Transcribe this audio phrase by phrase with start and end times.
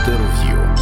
[0.00, 0.76] Інтерв'ю.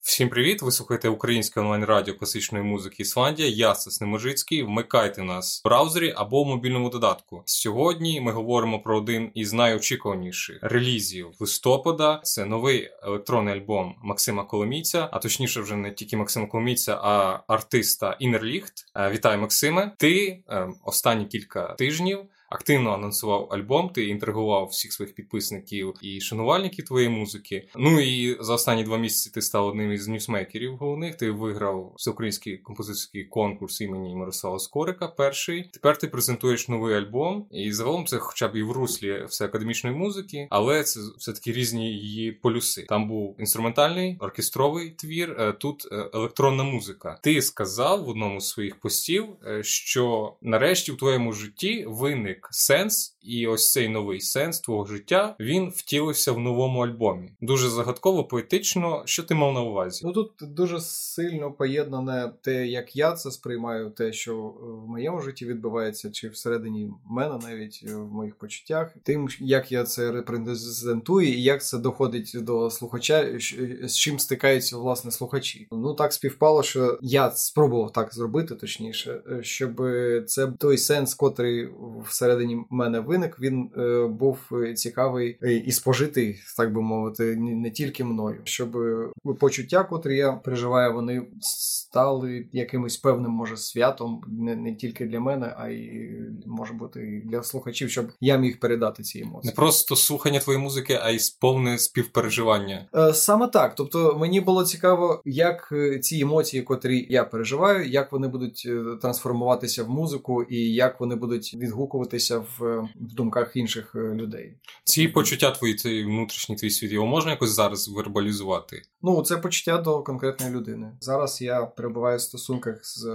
[0.00, 0.62] Всім привіт!
[0.62, 3.48] Ви слухаєте українське онлайн-радіо класичної музики Ісландія.
[3.48, 4.62] Я Сосни Можицький.
[4.62, 7.42] Вмикайте нас в браузері або в мобільному додатку.
[7.46, 12.20] Сьогодні ми говоримо про один із найочікуваніших релізів листопада.
[12.24, 18.16] Це новий електронний альбом Максима Коломійця, а точніше, вже не тільки Максима Коломійця, а артиста
[18.18, 18.72] Інерліхт.
[19.10, 19.92] Вітаю, Максиме!
[19.96, 22.18] Ти е, останні кілька тижнів
[22.48, 23.88] активно анонсував альбом.
[23.88, 27.68] Ти інтригував всіх своїх підписників і шанувальників твоєї музики.
[27.76, 31.14] Ну і за останні два місяці ти став одним із ньюсмейкерів головних.
[31.14, 35.08] Ти виграв всеукраїнський композиторський конкурс імені Мирослава Скорика.
[35.08, 39.44] Перший тепер ти презентуєш новий альбом, і загалом це, хоча б і в руслі все
[39.44, 42.82] академічної музики, але це все таки різні її полюси.
[42.88, 45.36] Там був інструментальний оркестровий твір.
[45.38, 47.18] Е, тут е, електронна музика.
[47.22, 52.48] Ти сказав в одному з своїх постів, е, що нарешті в твоєму житті виник виник
[52.50, 57.32] сенс, і ось цей новий сенс твого життя він втілився в новому альбомі.
[57.40, 59.02] Дуже загадково, поетично.
[59.06, 60.00] Що ти мав на увазі?
[60.04, 64.36] Ну тут дуже сильно поєднане те, як я це сприймаю, те, що
[64.84, 69.84] в моєму житті відбувається, чи всередині мене навіть е, в моїх почуттях, тим, як я
[69.84, 73.38] це репрезентую, і як це доходить до слухача,
[73.82, 75.68] з чим стикаються власне слухачі.
[75.72, 79.82] Ну так співпало, що я спробував так зробити, точніше, е, щоб
[80.26, 81.68] це той сенс, котрий
[82.08, 84.38] все всередині мене виник, він е, був
[84.74, 89.08] цікавий і спожитий, так би мовити, не тільки мною, щоб е,
[89.40, 95.54] почуття, котрі я переживаю, вони стали якимось певним, може, святом не не тільки для мене,
[95.58, 96.10] а й
[96.46, 99.50] може бути і для слухачів, щоб я міг передати ці емоції.
[99.50, 102.88] Не просто слухання твоєї музики, а й повне співпереживання.
[102.94, 103.74] Е, саме так.
[103.74, 108.68] Тобто мені було цікаво, як е, ці емоції, котрі я переживаю, як вони будуть
[109.00, 114.54] трансформуватися в музику, і як вони будуть відгукувати втілюватися в, в думках інших е, людей.
[114.84, 118.82] Ці почуття твої, цей внутрішній твій світ, його можна якось зараз вербалізувати?
[119.02, 120.92] Ну, це почуття до конкретної людини.
[121.00, 123.12] Зараз я перебуваю в стосунках з е,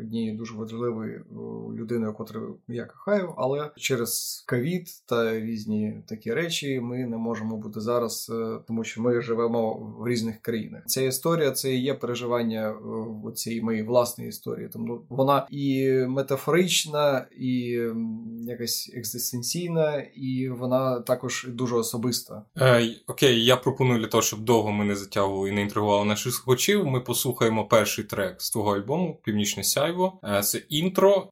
[0.00, 1.34] однією дуже важливою е,
[1.80, 7.80] людиною, котру я кохаю, але через ковід та різні такі речі ми не можемо бути
[7.80, 8.32] зараз,
[8.66, 10.82] тому що ми живемо в різних країнах.
[10.86, 12.74] Ця історія це і є переживання
[13.34, 14.68] цієї моєї власної історії.
[14.72, 17.80] Тому вона і метафорична, і
[18.46, 22.42] якась екзистенційна, і вона також дуже особиста.
[22.58, 26.34] Е, Окей, я пропоную для того, щоб довго ми не затягували і не інтригували наших
[26.34, 26.86] слухачів.
[26.86, 30.20] Ми послухаємо перший трек з твого альбому Північне Сяйво.
[30.24, 31.30] Е, це інтро.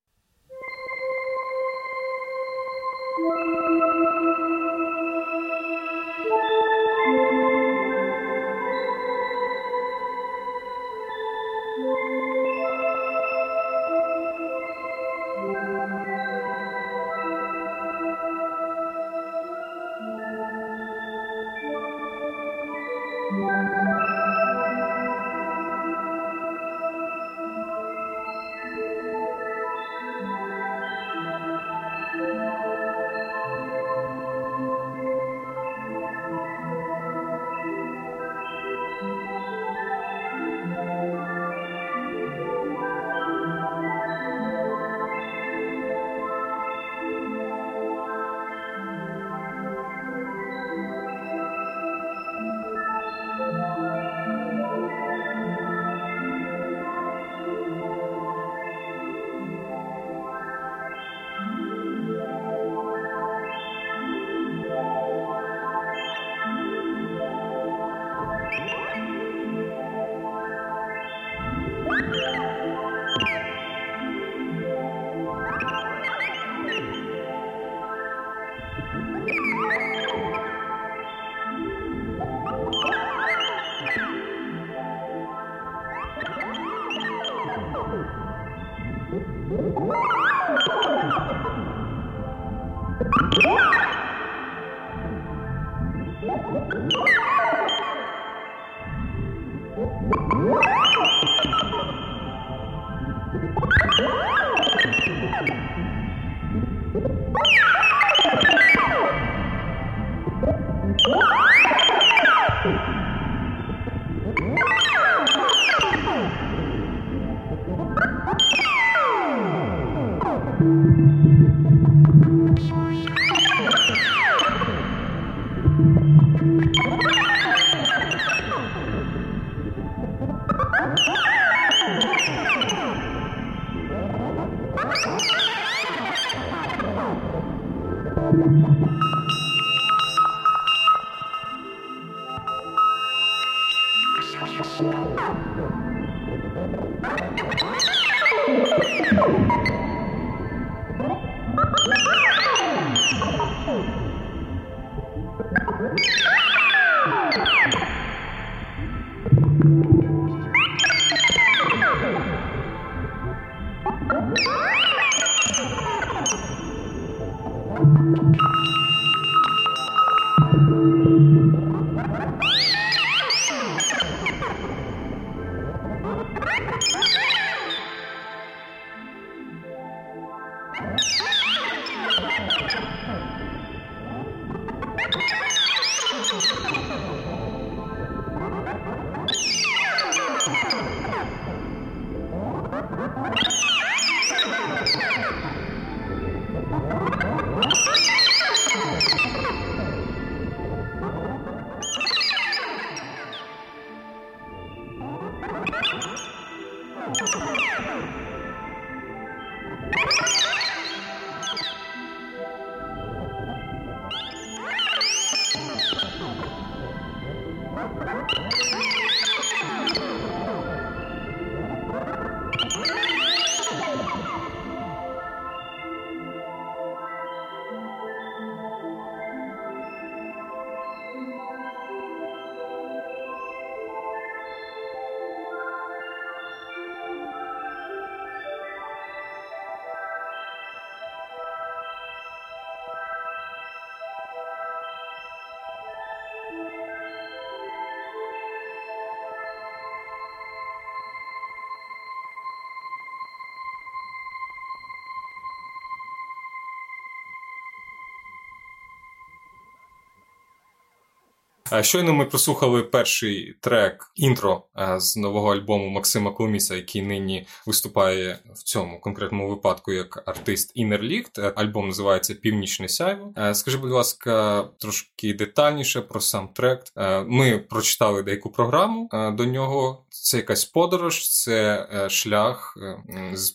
[261.80, 268.38] Щойно ми прослухали перший трек інтро е, з нового альбому Максима Коломіса, який нині виступає
[268.54, 271.38] в цьому конкретному випадку як артист Інерліхт.
[271.38, 273.32] Альбом називається Північне сяйво.
[273.38, 276.84] Е, скажи, будь ласка, трошки детальніше про сам трек.
[276.96, 280.04] Е, ми прочитали деяку програму до нього.
[280.10, 282.78] Це якась подорож, це шлях.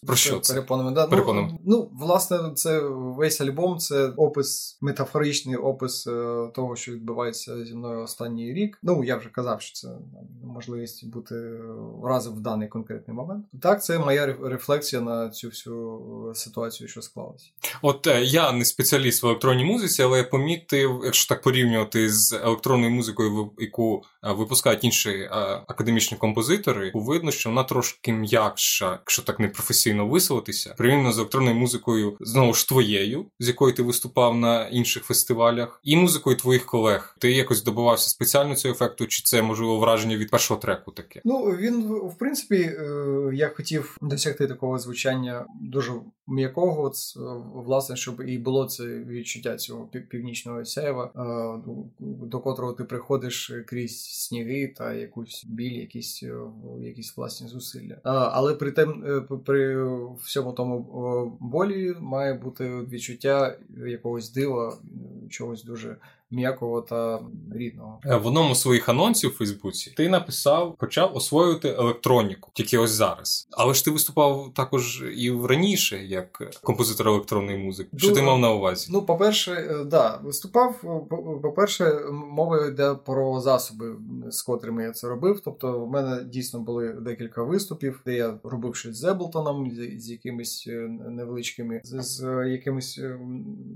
[0.07, 0.53] Про що це?
[0.53, 1.07] Перепонами, да.
[1.07, 1.49] Перепонами.
[1.51, 6.03] Ну, ну, власне, це весь альбом, це опис, метафоричний опис
[6.55, 8.79] того, що відбувається зі мною останній рік.
[8.83, 9.95] Ну я вже казав, що це
[10.43, 11.35] можливість бути
[12.03, 13.45] разом в даний конкретний момент.
[13.61, 17.49] Так, це моя рефлексія на цю всю ситуацію, що склалася.
[17.81, 22.33] От е, я не спеціаліст в електронній музиці, але я помітив, якщо так порівнювати з
[22.33, 25.29] електронною музикою, яку е, випускають інші е,
[25.67, 31.55] академічні композитори, видно, що вона трошки м'якша, якщо так не професійно висловитися, порівняно з електронною
[31.55, 37.15] музикою, знову ж твоєю, з якою ти виступав на інших фестивалях, і музикою твоїх колег.
[37.19, 41.21] Ти якось добував добивався спеціально цього ефекту, чи це можливо враження від першого треку таке?
[41.25, 42.85] Ну він в принципі е,
[43.33, 45.91] я хотів досягти такого звучання дуже
[46.27, 47.19] м'якого, е,
[47.53, 54.03] власне, щоб і було це відчуття цього північного сяєва, е, до котрого ти приходиш крізь
[54.03, 56.23] сніги та якусь біль, якісь
[56.81, 57.97] якісь власні зусилля.
[58.03, 59.03] Але при тем
[59.45, 59.87] при
[60.23, 63.57] всьому тому болі має бути відчуття
[63.87, 64.77] якогось дива,
[65.29, 65.97] чогось дуже
[66.33, 67.19] м'якого та
[67.55, 67.99] рідного.
[68.05, 72.91] Е, в одному з своїх анонсів у Фейсбуці ти написав, почав освоювати електроніку тільки ось
[72.91, 73.47] зараз.
[73.51, 77.89] Але ж ти виступав також і раніше, як композитор електронної музики.
[77.97, 78.89] Що ну, ти мав на увазі?
[78.91, 80.81] Ну, по-перше, е, да, виступав.
[81.41, 83.95] По-перше, мова йде про засоби,
[84.29, 85.41] з котрими я це робив.
[85.45, 90.65] Тобто, в мене дійсно були декілька виступів, де я робив щось з Еблтоном, з якимись
[90.67, 93.01] е, невеличкими, з якимись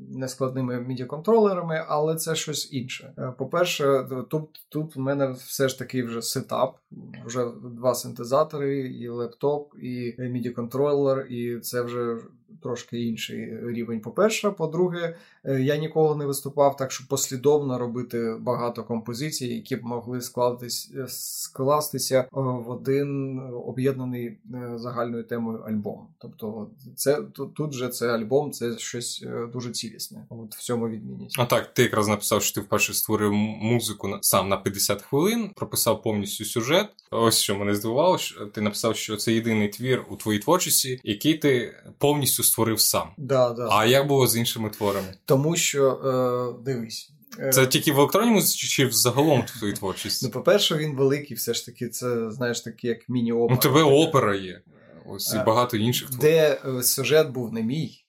[0.10, 3.14] нескладними мідіаконтролерами, але це ж щось інше.
[3.18, 6.78] Е, по-перше, тут тут в мене все ж таки вже сетап,
[7.26, 12.18] вже два синтезатори, і лептоп, і міді контролер, і це вже
[12.64, 14.00] трошки інший рівень.
[14.00, 19.84] По-перше, по-друге, е, я ніколи не виступав так, щоб послідовно робити багато композицій, які б
[19.84, 24.38] могли складатись, е, скластися е, в один об'єднаний
[24.76, 26.08] загальною темою альбом.
[26.18, 27.22] Тобто, це
[27.56, 30.26] тут же це альбом, це щось дуже цілісне.
[30.30, 31.40] От в цьому відмінність.
[31.40, 36.02] А так, ти якраз написав, що ти вперше створив музику сам на 50 хвилин, прописав
[36.02, 36.88] повністю сюжет.
[37.12, 41.34] Ось що мене здивувало, що ти написав, що це єдиний твір у твоїй творчості, який
[41.34, 43.10] ти повністю створив сам.
[43.18, 43.68] Да, да.
[43.72, 45.14] А як було з іншими творами?
[45.26, 47.12] Тому що е, дивись.
[47.40, 49.80] Е, це тільки в електронній музиці чи взагалом твої творчість?
[49.80, 50.26] творчості?
[50.26, 53.56] Ну, по-перше, він великий, все ж таки, це знаєш таке, як міні-опера.
[53.56, 54.62] Ну, тебе опера є.
[55.06, 56.22] Ось і е, багато інших творів.
[56.22, 58.04] Де е, сюжет був не мій.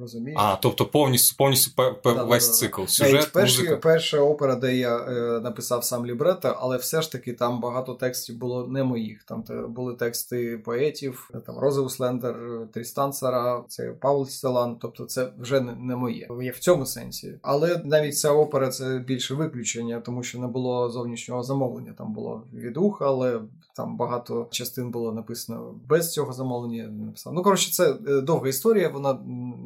[0.00, 0.40] Розумієш?
[0.42, 1.70] А, тобто повністю повністю
[2.04, 2.84] да, весь да, цикл.
[2.84, 3.76] Сюжет, перші, музика.
[3.76, 8.38] Перша опера, де я е, написав сам лібрето, але все ж таки там багато текстів
[8.38, 9.24] було не моїх.
[9.24, 12.36] Там були тексти поетів, там Розеу Слендер,
[12.72, 14.78] Трістан Сара, це Паул Стелан.
[14.80, 16.28] Тобто це вже не, не моє.
[16.42, 17.38] Є в цьому сенсі.
[17.42, 21.94] Але навіть ця опера це більше виключення, тому що не було зовнішнього замовлення.
[21.98, 23.40] Там було від уха, але
[23.76, 26.88] там багато частин було написано без цього замовлення.
[26.88, 27.34] Написав.
[27.34, 28.88] Ну коротше, це е, довга історія.
[28.88, 29.18] Вона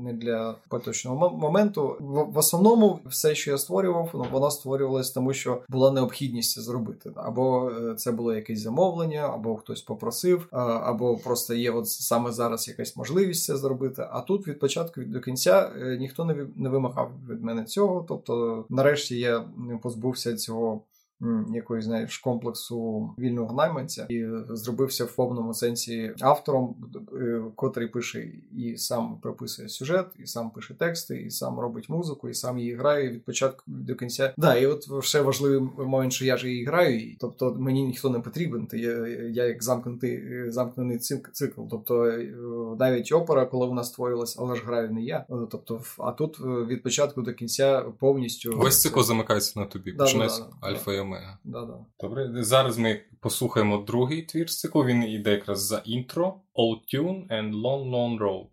[0.03, 1.97] не для поточного моменту.
[2.01, 7.11] В основному все, що я створював, ну воно створювалось, тому що була необхідність це зробити.
[7.15, 12.69] Або е, це було якесь замовлення, або хтось попросив, або просто є от саме зараз
[12.69, 14.07] якась можливість це зробити.
[14.11, 16.25] А тут від початку до кінця е, ніхто
[16.57, 18.05] не вимагав від мене цього.
[18.09, 19.45] Тобто, нарешті я
[19.83, 20.81] позбувся цього
[21.55, 26.77] якоїсь знаєш комплексу вільного найманця і зробився в повному сенсі автором,
[27.21, 32.29] е, котрий пише і сам прописує сюжет, і сам пише тексти, і сам робить музику,
[32.29, 34.35] і сам її грає від початку до кінця.
[34.37, 38.21] Да, і от ще важливий момент, що я ж її граю, тобто мені ніхто не
[38.21, 38.67] потрібен.
[38.67, 41.63] То я, я як замкнутий замкнений цикл.
[41.71, 42.35] Тобто е,
[42.79, 45.25] навіть опера, коли вона створилась, але ж граю не я.
[45.29, 49.93] Тобто, а тут від початку до кінця повністю весь цикл замикається на тобі.
[49.93, 51.39] Да, Починається да, да, альфа і омега.
[51.45, 51.79] Да-да.
[52.01, 54.85] Добре, зараз ми послухаємо другий твір з циклу.
[54.85, 58.49] Він йде якраз за інтро Old Tune and Long Long Road.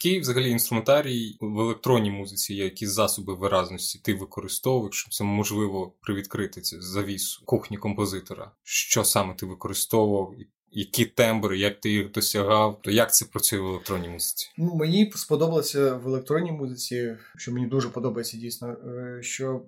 [0.00, 5.92] Який взагалі інструментарій в електронній музиці є які засоби виразності ти використовуєш, щоб це можливо
[6.00, 8.50] привідкрити цю завісу кухні композитора?
[8.62, 10.34] Що саме ти використовував?
[10.72, 14.50] Які тембри, як ти їх досягав, то як це працює в електронній музиці?
[14.56, 19.62] Ну мені сподобалося в електронній музиці, що мені дуже подобається дійсно, е, що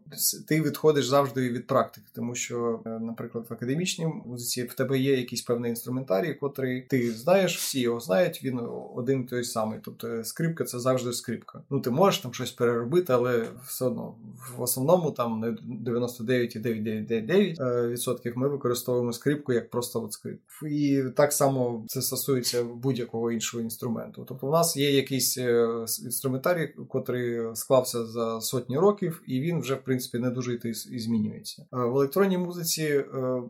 [0.49, 5.17] ти відходиш завжди від практики, тому що, е, наприклад, в академічній музиці в тебе є
[5.17, 8.45] якийсь певний інструментарій, котрий ти знаєш, всі його знають.
[8.45, 8.61] Він
[8.95, 9.79] один той самий.
[9.85, 11.63] Тобто скрипка це завжди скрипка.
[11.71, 14.15] Ну ти можеш там щось переробити, але все одно
[14.57, 15.45] в основному там
[15.87, 20.67] 99,999% ми використовуємо скрипку як просто от скрипку.
[20.67, 24.25] І і так само це стосується будь-якого іншого інструменту.
[24.29, 25.69] Тобто, у нас є якийсь е,
[26.05, 30.55] інструментарій, котрий склався за сотні років, і він вже в принципі не дуже
[30.91, 31.67] і змінюється.
[31.73, 33.43] В електронній музиці е,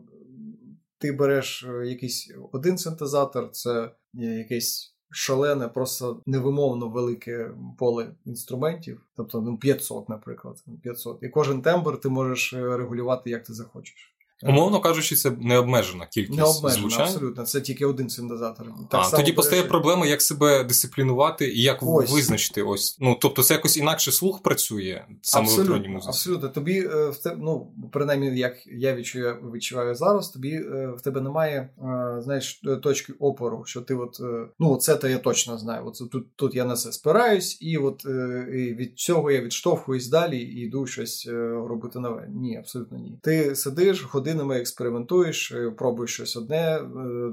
[0.97, 4.91] ти береш е, якийсь один синтезатор, це якийсь.
[5.13, 11.23] Шалене, просто невимовно велике поле інструментів, тобто ну, 500, наприклад, 500.
[11.23, 14.15] І кожен тембр ти можеш регулювати, як ти захочеш.
[14.43, 17.01] Умовно кажучи, це не обмежена кількість не обмежена, звучань.
[17.01, 17.43] абсолютно.
[17.43, 18.67] Це тільки один синтезатор.
[18.89, 22.11] Так а само тоді постає проблема, як себе дисциплінувати і як ось.
[22.11, 22.97] визначити ось.
[22.99, 26.09] Ну тобто, це якось інакше слух працює саме в електронній музиці?
[26.09, 26.49] Абсолютно.
[26.49, 31.21] Тобі е, в те, ну принаймні, як я відчуваю, відчуваю зараз, тобі е, в тебе
[31.21, 34.21] немає е, знаєш точки опору, що ти от
[34.59, 35.87] ну це то я точно знаю.
[35.87, 38.05] От тут тут я на це спираюсь, і от
[38.53, 41.27] і від цього я відштовхуюсь далі і йду щось
[41.67, 42.27] робити нове.
[42.29, 43.19] Ні, абсолютно ні.
[43.23, 46.83] Ти сидиш, ходи годинами експериментуєш, е, пробуєш щось одне, е,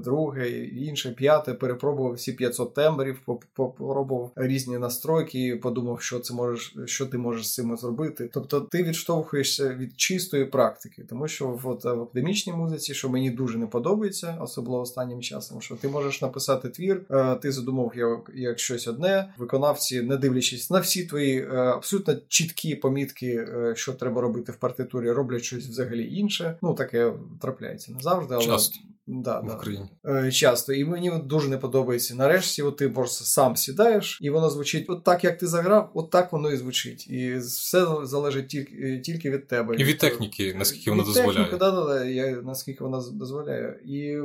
[0.03, 3.19] друге, інше, п'яте, перепробував всі 500 тембрів,
[3.53, 8.29] попробував різні настройки, подумав, що це можеш, що ти можеш з цим зробити.
[8.33, 13.57] Тобто ти відштовхуєшся від чистої практики, тому що от в академічній музиці, що мені дуже
[13.57, 18.59] не подобається, особливо останнім часом, що ти можеш написати твір, е, ти задумав як, як
[18.59, 24.55] щось одне, виконавці, не дивлячись на всі твої абсолютно чіткі помітки, що треба робити в
[24.55, 26.55] партитурі, роблять щось взагалі інше.
[26.61, 29.55] Ну так таке трапляється не завжди, але часто да, в да.
[29.55, 29.89] Україні.
[30.05, 30.73] Е, часто.
[30.73, 32.15] І мені дуже не подобається.
[32.15, 36.09] Нарешті, от ти просто сам сідаєш, і воно звучить от так, як ти заграв, от
[36.09, 37.09] так воно і звучить.
[37.09, 39.75] І все залежить тільки тільки від тебе.
[39.75, 41.33] І від техніки, наскільки вона дозволяє.
[41.33, 43.79] Техніки, да, да, да, я, наскільки вона дозволяє.
[43.85, 44.17] І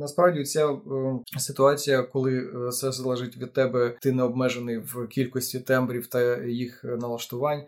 [0.00, 0.78] насправді ця е,
[1.38, 6.84] ситуація, коли е, все залежить від тебе, ти не обмежений в кількості тембрів та їх
[6.84, 7.62] налаштувань.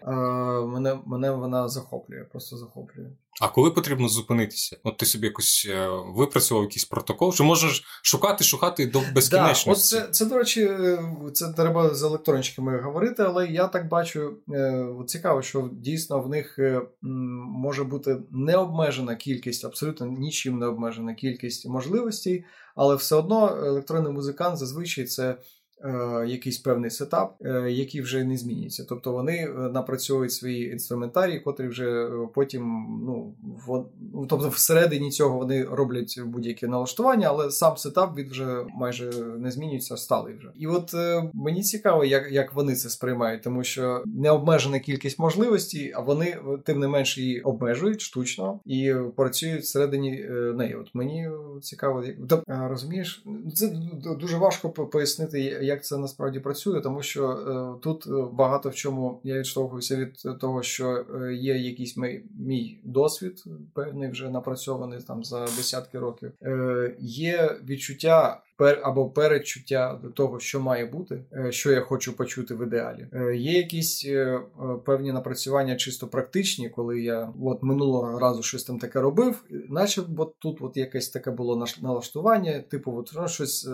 [0.73, 3.11] Мене мене вона захоплює, просто захоплює.
[3.41, 4.77] А коли потрібно зупинитися?
[4.85, 9.97] От ти собі якось е, випрацював якийсь протокол, що можеш шукати, шукати до безкінечності?
[9.97, 10.99] Да, от це, це, до речі, е,
[11.33, 16.59] це треба з електрончиками говорити, але я так бачу е, цікаво, що дійсно в них
[17.03, 22.45] може бути необмежена кількість, абсолютно нічим не обмежена кількість можливостей,
[22.77, 25.37] але все одно електронний музикант зазвичай це.
[25.85, 28.87] Е, якийсь певний сетап, е, який вже не змінюється.
[28.89, 32.63] Тобто вони е, напрацьовують свої інструментарії, котрі вже потім,
[33.07, 33.35] ну
[33.67, 39.11] в, ну, тобто всередині цього вони роблять будь-які налаштування, але сам сетап він вже майже
[39.39, 40.49] не змінюється, сталий вже.
[40.55, 40.95] І от
[41.35, 46.79] мені цікаво, як як вони це сприймають, тому що необмежена кількість можливостей, а вони тим
[46.79, 50.11] не менше її обмежують штучно і працюють всередині
[50.57, 50.75] неї.
[50.75, 51.31] От мені
[51.63, 52.17] цікаво, як
[52.47, 53.73] розумієш, це
[54.21, 55.41] дуже важко пояснити
[55.71, 60.39] як це насправді працює, тому що е, тут е, багато в чому я відштовхуюся від
[60.41, 66.33] того, що е, є якийсь мій, мій досвід, певний вже напрацьований там за десятки років.
[66.43, 72.55] Е, Є відчуття пер або передчуття того, що має бути, е, що я хочу почути
[72.55, 73.07] в ідеалі.
[73.13, 74.41] Е, є якісь е,
[74.85, 80.35] певні напрацювання чисто практичні, коли я от минулого разу щось там таке робив, наче от
[80.39, 83.69] тут от якесь таке було налаштування, типу, от ну, щось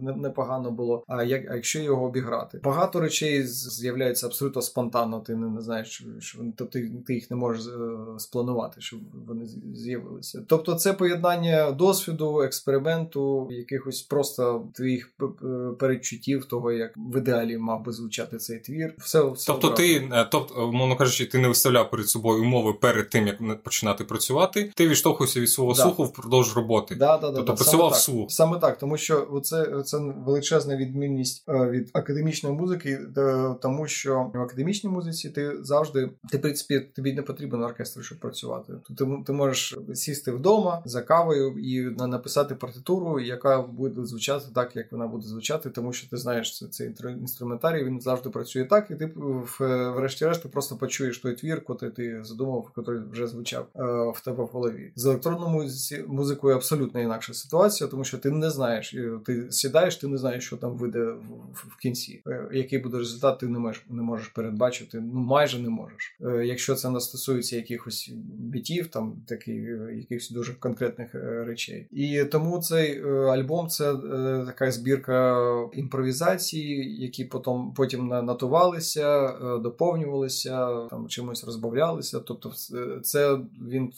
[0.00, 1.04] непогано було.
[1.06, 2.60] А як а якщо його обіграти?
[2.64, 5.20] Багато речей з'являється абсолютно спонтанно.
[5.20, 7.72] Ти не, не знаєш, що тобто ти, ти їх не можеш
[8.18, 10.44] спланувати, щоб вони з'явилися.
[10.46, 15.10] Тобто, це поєднання досвіду, експерименту, якихось просто просто твоїх
[15.78, 18.94] передчуттів того, як в ідеалі мав би звучати цей твір.
[18.98, 19.78] Все, все тобто, обрав.
[19.78, 24.04] ти, е, тобто, мовно кажучи, ти не виставляв перед собою умови перед тим, як починати
[24.04, 24.72] працювати.
[24.74, 25.82] Ти відштовхувався від свого да.
[25.82, 26.94] слуху впродовж роботи.
[26.94, 28.28] Да, да, тобто да, працював саме слух.
[28.28, 28.32] Так.
[28.32, 34.30] Саме так, тому що це, це величезна відмінність е, від академічної музики, е, тому що
[34.34, 38.72] в академічній музиці ти завжди ти в принципі тобі не потрібен оркестр, щоб працювати.
[38.98, 44.76] Ти, ти можеш сісти вдома за кавою і написати партитуру, яка буде звучати звучати так,
[44.76, 48.90] як вона буде звучати, тому що ти знаєш, це цей інструментарій, він завжди працює так,
[48.90, 49.12] і ти
[49.96, 53.82] врешті-решт ти просто почуєш той твір, котрий ти задумав, який вже звучав е,
[54.14, 54.92] в тебе в голові.
[54.96, 55.70] З електронною
[56.06, 60.56] музикою абсолютно інакша ситуація, тому що ти не знаєш, ти сідаєш, ти не знаєш, що
[60.56, 62.22] там вийде в, в кінці.
[62.26, 65.00] Е, який буде результат, ти не можеш не можеш передбачити.
[65.00, 66.16] Ну майже не можеш.
[66.20, 69.52] Е, якщо це не стосується якихось бітів, там такі
[69.94, 71.10] якихось дуже конкретних
[71.46, 71.88] речей.
[71.90, 73.94] І тому цей альбом це
[74.46, 82.20] така збірка імпровізації, які потім потім натувалися, доповнювалися, там чимось розбавлялися.
[82.20, 82.52] Тобто,
[83.02, 83.92] це він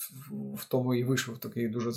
[0.54, 1.90] в тому і вийшов такий дуже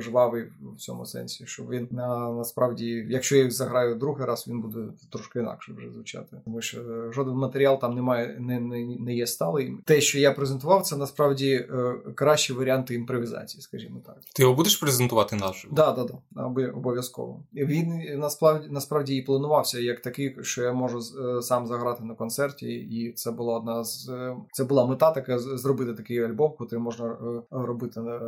[0.00, 0.44] жвавий
[0.76, 4.80] в цьому сенсі, що він на насправді, якщо я їх заграю другий раз, він буде
[5.10, 9.26] трошки інакше вже звучати, тому що е, жоден матеріал там немає, не не, не є
[9.26, 9.74] сталий.
[9.84, 14.16] Те, що я презентував, це насправді е, кращі варіанти імпровізації, скажімо так.
[14.34, 15.74] Ти його будеш презентувати наживо?
[15.74, 17.42] Да, да, да, обов'язково.
[17.54, 22.66] Він насправді насправді і планувався як такий, що я можу е, сам заграти на концерті,
[22.66, 24.10] і це була одна з
[24.52, 27.16] це була мета така зробити такий альбом, який можна
[27.50, 28.18] робити на,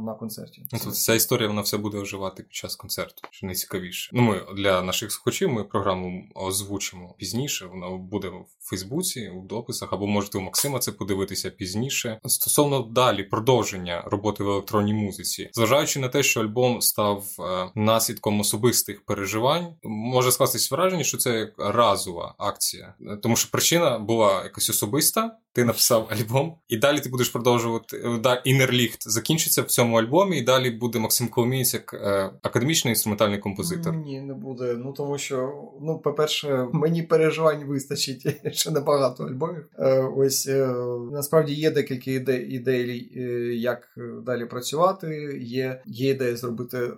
[0.00, 0.66] на концерті.
[0.72, 4.10] Ну, тут ця історія вона все буде оживати під час концерту, що найцікавіше.
[4.14, 7.66] Ну ми для наших слухачів ми програму озвучимо пізніше.
[7.66, 12.20] Вона буде в Фейсбуці, у дописах, або можете у Максима це подивитися пізніше.
[12.24, 18.34] Стосовно далі продовження роботи в електронній музиці, зважаючи на те, що альбом став е, наслідком
[18.54, 25.38] особистих переживань, може скластись враження, що це разова акція, тому що причина була якась особиста
[25.54, 28.20] ти написав альбом, і далі ти будеш продовжувати.
[28.44, 33.96] Інерліхт закінчиться в цьому альбомі, і далі буде Максим Коломієць як е, академічний інструментальний композитор.
[33.96, 34.74] Ні, не буде.
[34.78, 39.66] Ну тому що, ну, по-перше, мені переживань вистачить ще небагато альбомів.
[39.78, 40.66] Е, ось е,
[41.12, 43.20] насправді є декілька ідей, ідей, е,
[43.54, 43.88] як
[44.22, 45.38] далі працювати.
[45.42, 46.92] Є є ідея зробити е,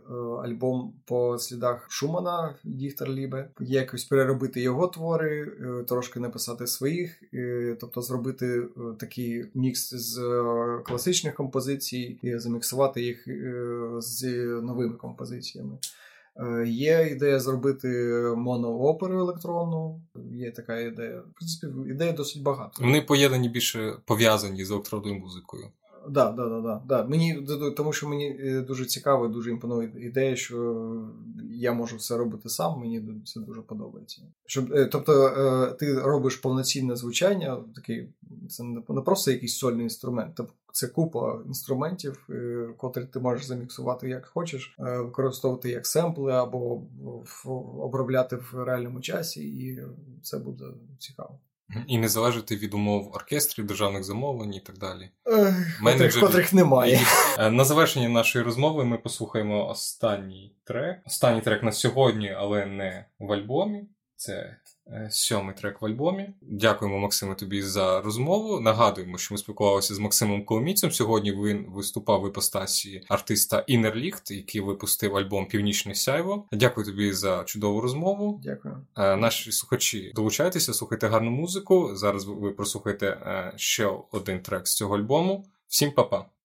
[0.45, 7.23] альбом по слідах Шумана Діхтер Лібе, якось переробити його твори, е, трошки написати своїх,
[7.81, 13.65] тобто зробити е, такий мікс з е, класичних композицій і заміксувати їх е,
[13.99, 14.25] з
[14.63, 15.79] новими композиціями.
[16.67, 17.89] Є ідея зробити
[18.37, 20.01] монооперу електронну,
[20.33, 21.21] є така ідея.
[21.21, 22.83] В принципі, ідея досить багато.
[22.85, 25.69] Вони поєднані більше пов'язані з електронною музикою.
[26.11, 27.05] Да, да, да, да, да.
[27.05, 31.09] Мені тому, що мені дуже цікаво, дуже імпонує ідея, що
[31.51, 32.81] я можу все робити сам.
[32.81, 34.23] Мені це дуже подобається.
[34.47, 38.09] Щоб, тобто, ти робиш повноцінне звучання, такий
[38.49, 44.09] це не просто якийсь сольний інструмент, тобто це купа інструментів, е, котрі ти можеш заміксувати
[44.09, 46.83] як хочеш, е, використовувати як семпли або
[47.79, 49.83] обробляти в реальному часі, і
[50.23, 50.65] це буде
[50.99, 51.39] цікаво.
[51.87, 55.11] І не залежати від умов оркестрів, державних замовлень і так далі.
[55.27, 57.01] Ех, котрих, немає.
[57.39, 61.01] Е, на завершення нашої розмови ми послухаємо останній трек.
[61.07, 63.85] Останній трек на сьогодні, але не в альбомі.
[64.17, 64.57] Це
[65.11, 66.29] сьомий трек в альбомі.
[66.43, 68.61] Дякуємо, Максиме, тобі за розмову.
[68.61, 70.91] Нагадуємо, що ми спілкувалися з Максимом Коломійцем.
[70.91, 76.47] Сьогодні він виступав в іпостасі артиста Інерліхт, який випустив альбом Північне Сяйво.
[76.53, 78.41] Дякую тобі за чудову розмову.
[78.45, 78.87] Дякую.
[78.97, 81.91] Е, наші слухачі, долучайтеся, слухайте гарну музику.
[81.97, 85.45] Зараз ви прослухаєте е, ще один трек з цього альбому.
[85.69, 86.36] Всім па-па!